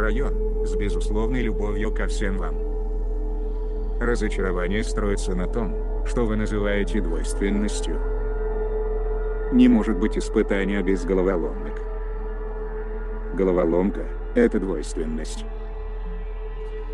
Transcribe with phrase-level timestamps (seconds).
[0.00, 2.54] Крайон, с безусловной любовью ко всем вам.
[4.00, 8.00] Разочарование строится на том, что вы называете двойственностью.
[9.52, 11.82] Не может быть испытания без головоломок.
[13.34, 15.44] Головоломка– это двойственность.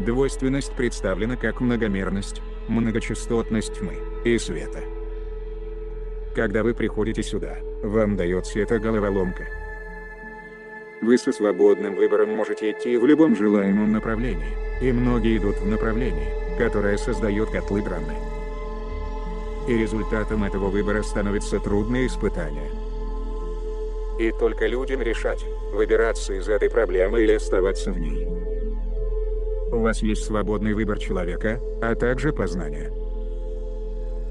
[0.00, 4.80] Двойственность представлена как многомерность, многочастотность тьмы и света.
[6.34, 9.46] Когда вы приходите сюда, вам дается эта головоломка.
[11.06, 16.32] Вы со свободным выбором можете идти в любом желаемом направлении, и многие идут в направлении,
[16.58, 18.16] которое создает котлы драны.
[19.68, 22.72] И результатом этого выбора становится трудное испытание.
[24.18, 28.26] И только людям решать, выбираться из этой проблемы или оставаться в ней.
[29.70, 32.90] У вас есть свободный выбор человека, а также познание.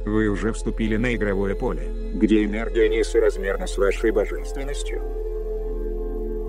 [0.05, 5.24] Вы уже вступили на игровое поле, где энергия несоразмерна с вашей божественностью.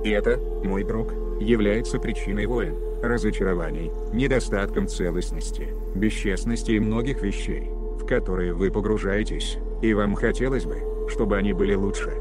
[0.07, 7.69] И это, мой друг, является причиной войн, разочарований, недостатком целостности, бесчестности и многих вещей,
[7.99, 12.13] в которые вы погружаетесь, и вам хотелось бы, чтобы они были лучше.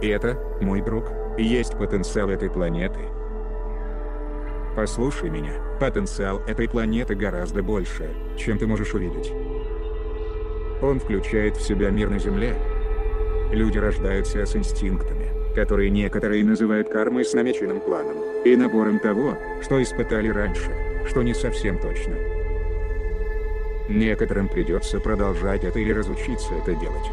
[0.00, 3.00] И это, мой друг, есть потенциал этой планеты–
[4.76, 8.08] Послушай меня, потенциал этой планеты гораздо больше,
[8.38, 9.30] чем ты можешь увидеть.
[10.80, 12.54] Он включает в себя мир на Земле.
[13.52, 15.19] Люди рождаются с инстинктами,
[15.54, 20.70] которые некоторые называют кармой с намеченным планом, и набором того, что испытали раньше,
[21.08, 22.14] что не совсем точно.
[23.88, 27.10] Некоторым придется продолжать это или разучиться это делать.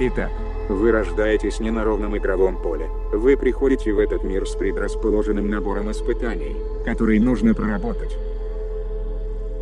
[0.00, 0.30] Итак,
[0.68, 2.86] вы рождаетесь не на ровном игровом поле.
[3.12, 8.16] Вы приходите в этот мир с предрасположенным набором испытаний, которые нужно проработать.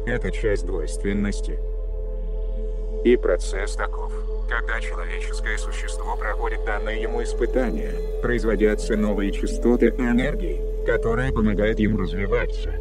[0.06, 1.58] Это часть двойственности.
[3.04, 4.12] И процесс таков.
[4.48, 7.92] Когда человеческое существо проходит данное ему испытание,
[8.22, 12.72] производятся новые частоты энергии, которая помогает ему развиваться.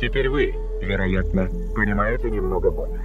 [0.00, 3.04] Теперь вы, вероятно, понимаете немного больше.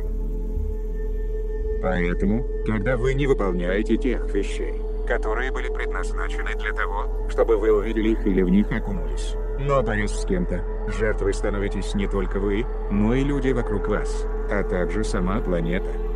[1.82, 8.10] Поэтому, когда вы не выполняете тех вещей, которые были предназначены для того, чтобы вы увидели
[8.10, 10.64] их или в них окунулись, но борясь с кем-то,
[10.98, 16.09] жертвой становитесь не только вы, но и люди вокруг вас, а также сама планета.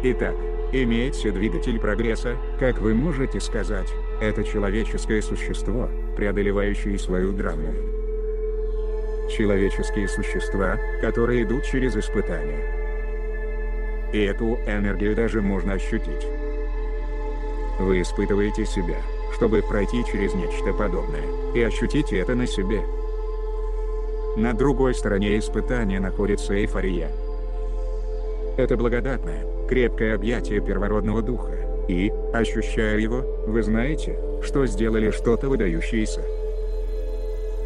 [0.00, 0.36] Итак,
[0.72, 3.88] имеется двигатель прогресса, как вы можете сказать,
[4.20, 7.72] это человеческое существо, преодолевающее свою драму.
[9.28, 12.78] Человеческие существа, которые идут через испытания,
[14.12, 16.26] и эту энергию даже можно ощутить.
[17.80, 18.98] Вы испытываете себя,
[19.34, 21.24] чтобы пройти через нечто подобное,
[21.56, 22.82] и ощутите это на себе.
[24.36, 27.10] На другой стороне испытания находится эйфория.
[28.56, 31.52] Это благодатное, крепкое объятие первородного духа,
[31.88, 36.22] и, ощущая его, вы знаете, что сделали что-то выдающееся.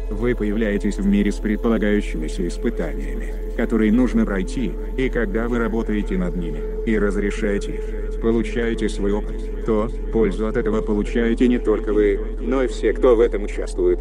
[0.09, 6.35] Вы появляетесь в мире с предполагающимися испытаниями, которые нужно пройти, и когда вы работаете над
[6.35, 12.19] ними, и разрешаете их, получаете свой опыт, то пользу от этого получаете не только вы,
[12.39, 13.99] но и все, кто в этом участвует.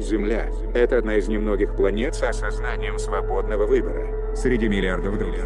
[0.00, 5.44] Земля— это одна из немногих планет с осознанием свободного выбора, среди миллиардов других.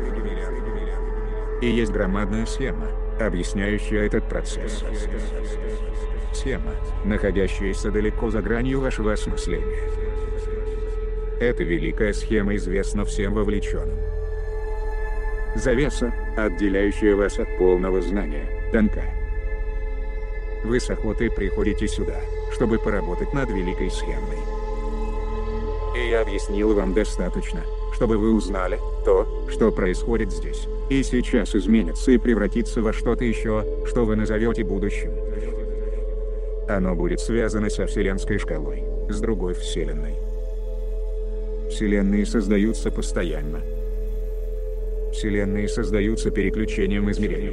[1.62, 2.88] И есть громадная схема,
[3.20, 4.82] объясняющая этот процесс.
[6.34, 6.72] Тема,
[7.04, 9.78] находящаяся далеко за гранью вашего осмысления.
[11.40, 13.96] Эта великая схема известна всем вовлеченным.
[15.54, 19.04] Завеса, отделяющая вас от полного знания, тонка.
[20.64, 22.20] Вы с охотой приходите сюда,
[22.52, 24.38] чтобы поработать над великой схемой.
[25.96, 27.60] И я объяснил вам достаточно,
[28.02, 33.64] чтобы вы узнали то, что происходит здесь, и сейчас изменится и превратится во что-то еще,
[33.86, 35.12] что вы назовете будущим.
[36.68, 40.16] Оно будет связано со Вселенской шкалой, с другой Вселенной.
[41.70, 43.60] Вселенные создаются постоянно.
[45.12, 47.52] Вселенные создаются переключением измерений.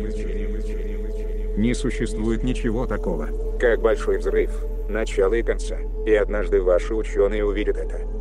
[1.58, 3.30] Не существует ничего такого,
[3.60, 4.50] как большой взрыв,
[4.90, 8.19] начало и конца, и однажды ваши ученые увидят это.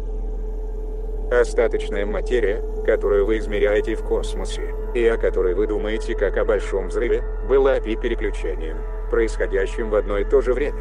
[1.30, 6.88] Остаточная материя, которую вы измеряете в космосе, и о которой вы думаете как о большом
[6.88, 8.78] взрыве, была API-переключением,
[9.10, 10.80] происходящим в одно и то же время.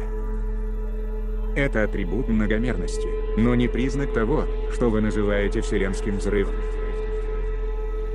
[1.54, 6.54] Это атрибут многомерности, но не признак того, что вы называете вселенским взрывом.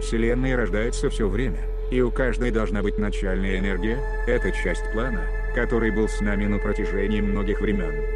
[0.01, 1.59] Вселенные рождаются все время,
[1.91, 6.57] и у каждой должна быть начальная энергия, это часть плана, который был с нами на
[6.57, 8.12] протяжении многих времен.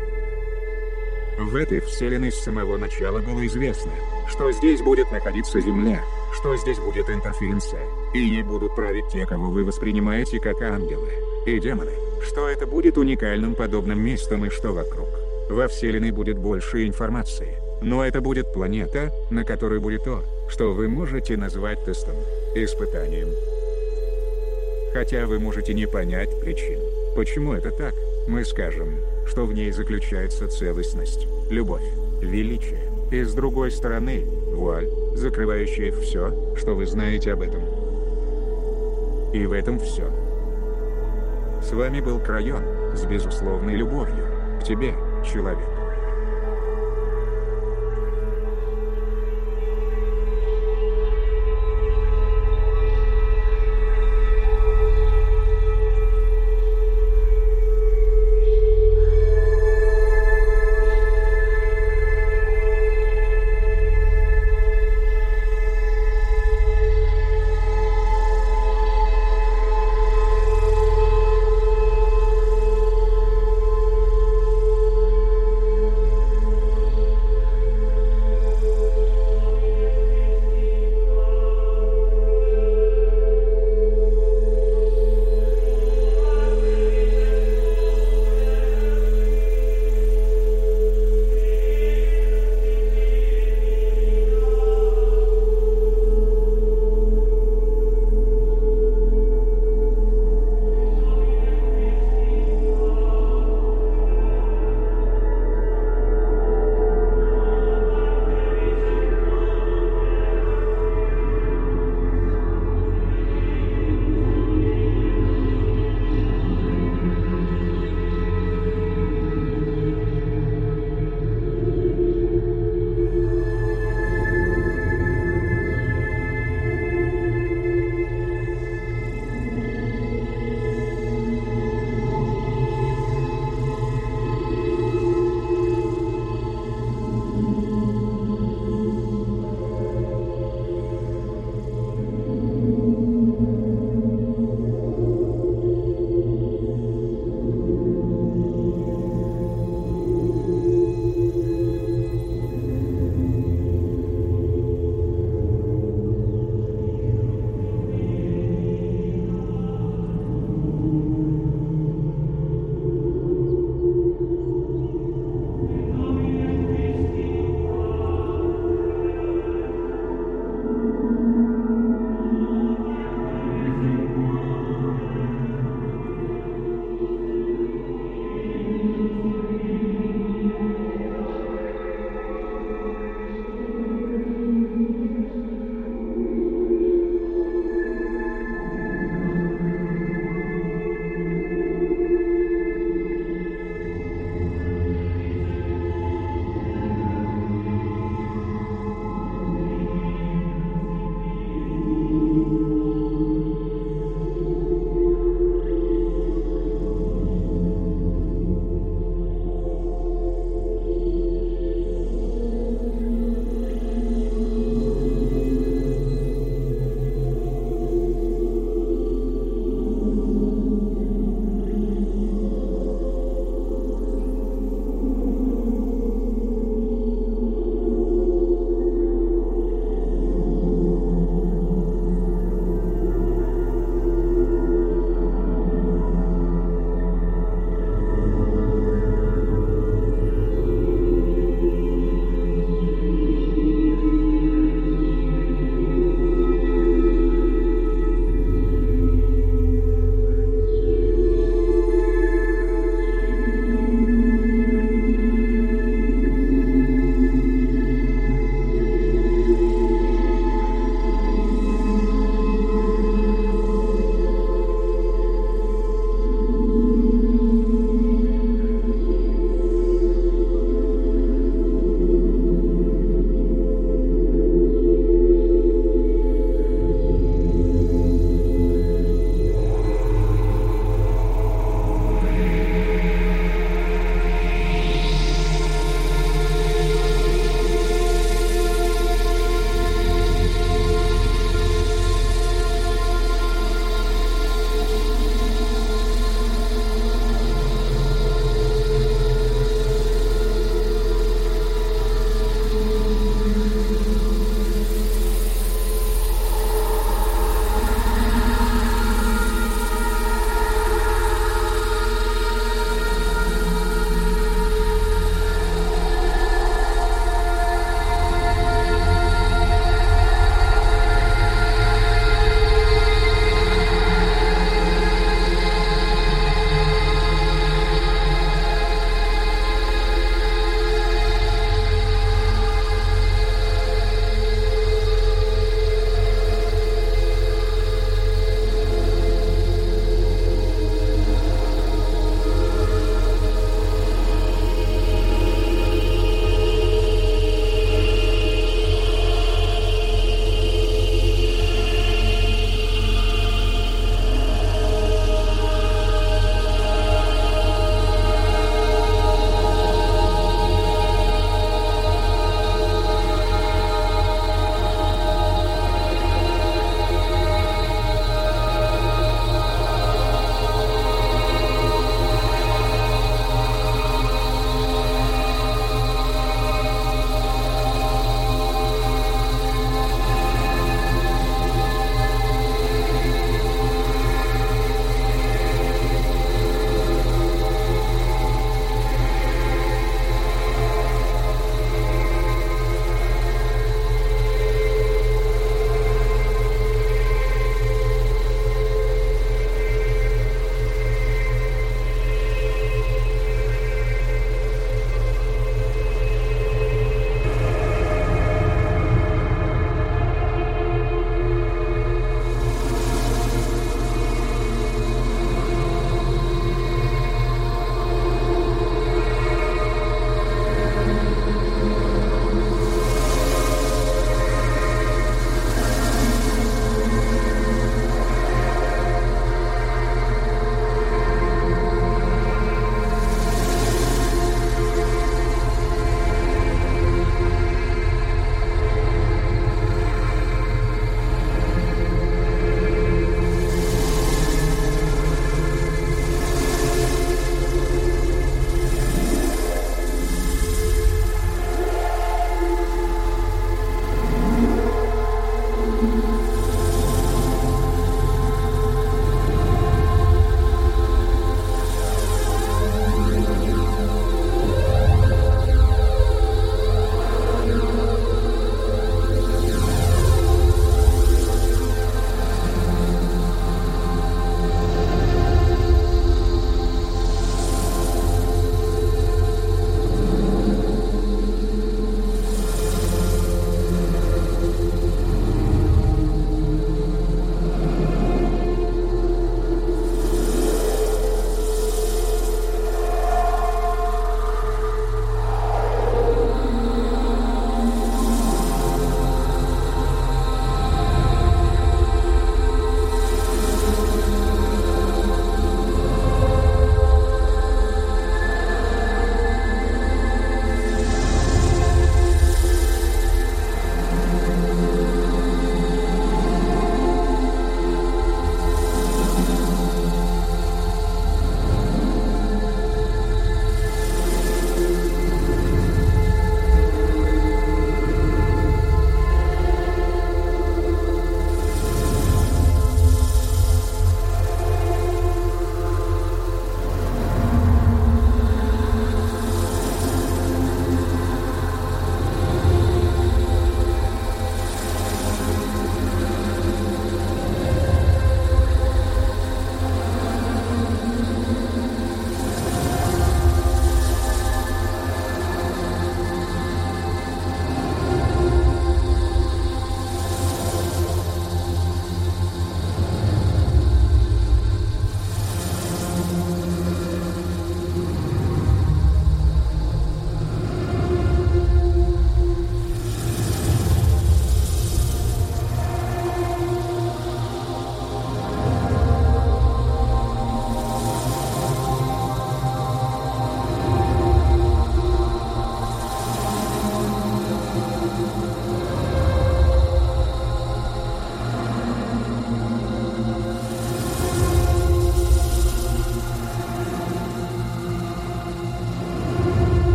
[1.38, 3.92] В этой вселенной с самого начала было известно,
[4.28, 6.04] что здесь будет находиться Земля,
[6.34, 7.82] что здесь будет интерференция,
[8.16, 11.10] и ей будут править те, кого вы воспринимаете как ангелы
[11.46, 11.92] и демоны.
[12.28, 15.08] что это будет уникальным подобным местом и что вокруг.
[15.50, 17.56] Во Вселенной будет больше информации.
[17.84, 22.16] Но это будет планета, на которой будет то, что вы можете назвать тестом,
[22.56, 23.30] испытанием.
[24.92, 26.80] Хотя вы можете не понять причин,
[27.16, 27.94] почему это так,
[28.28, 31.84] мы скажем, что в ней заключается целостность, любовь,
[32.22, 32.90] величие.
[33.12, 37.62] И с другой стороны, вуаль, закрывающая все, что вы знаете об этом.
[39.34, 40.10] И в этом все.
[41.62, 42.64] С вами был Крайон,
[42.96, 44.26] с безусловной любовью,
[44.60, 44.94] к тебе,
[45.24, 45.77] человек.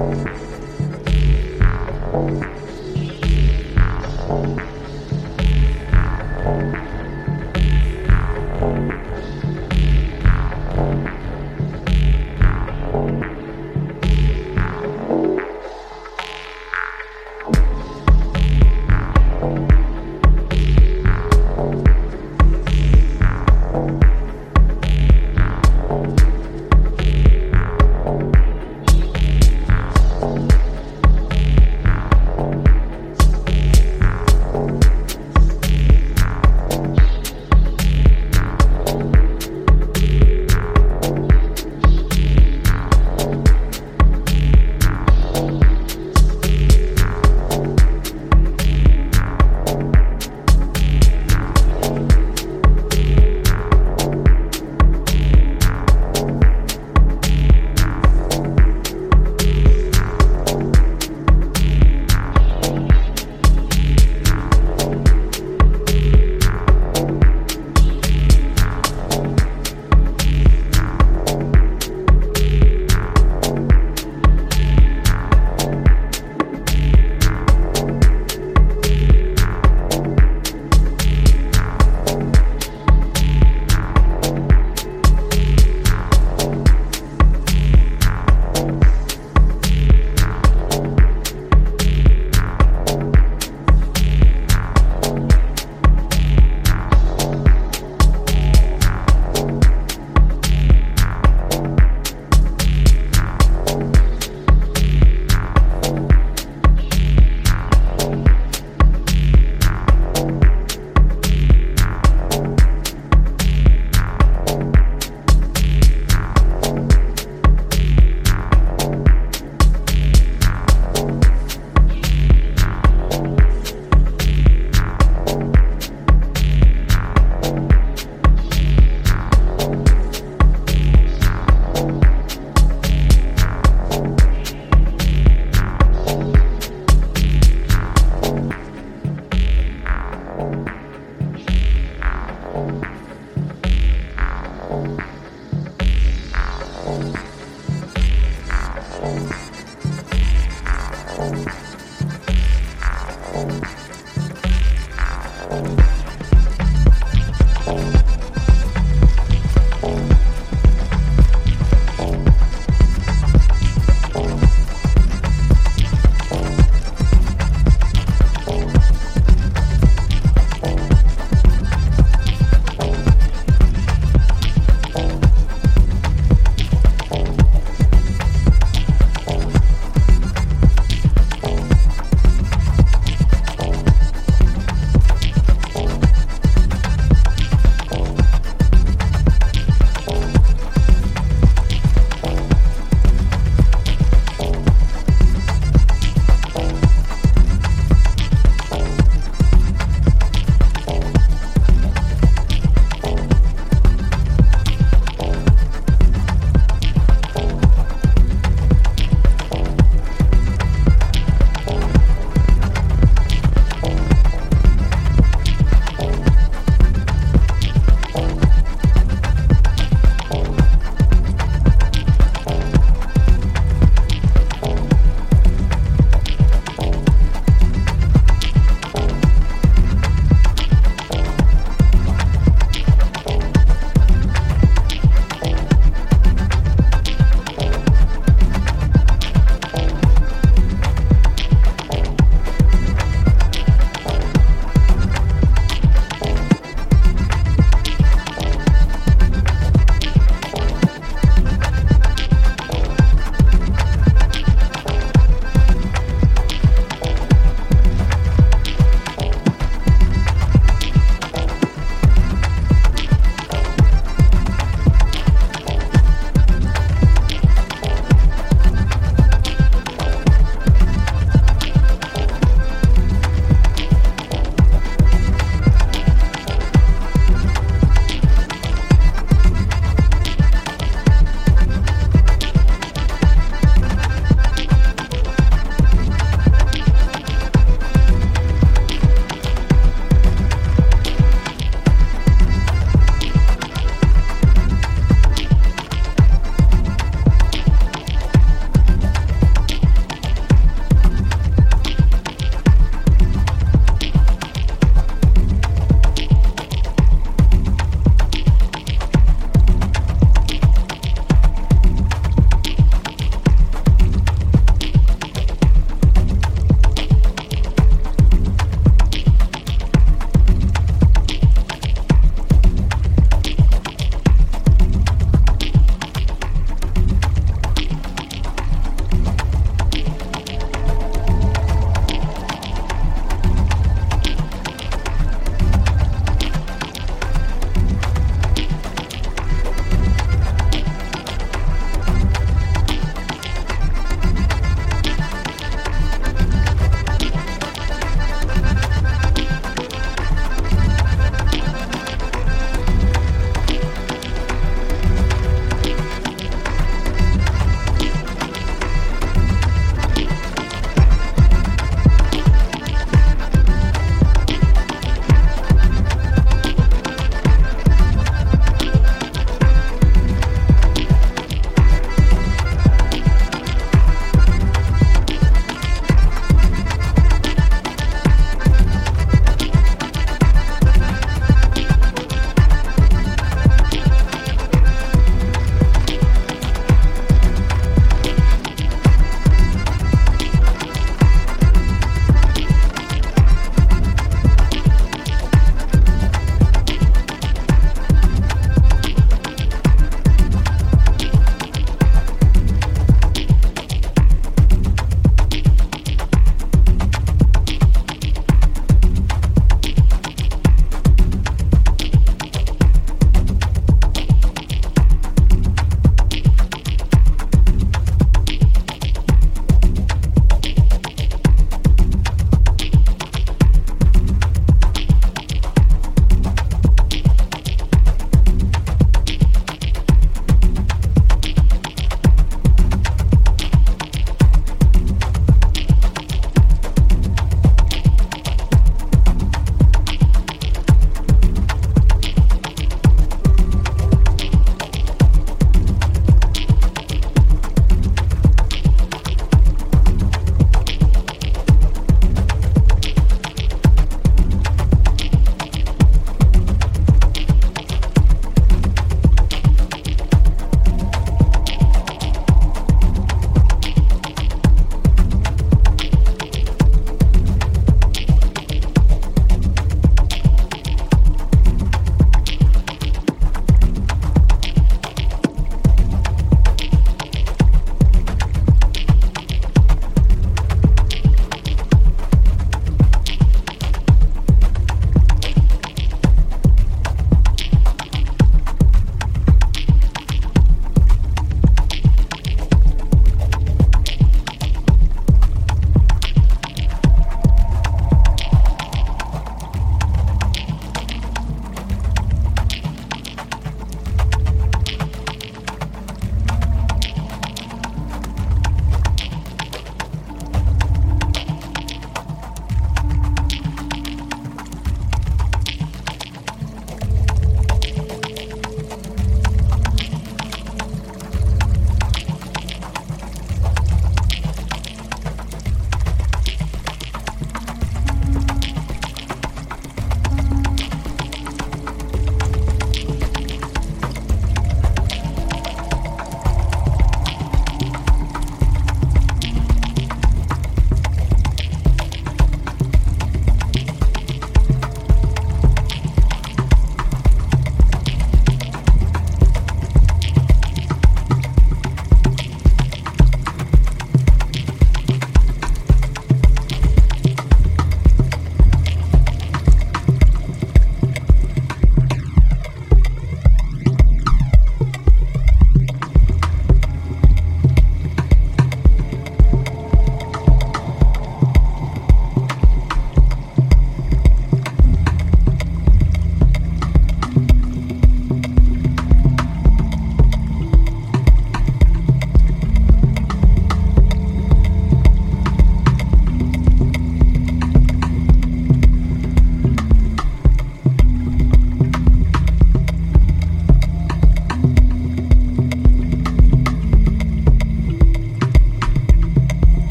[0.00, 0.28] Thank
[6.74, 6.79] you.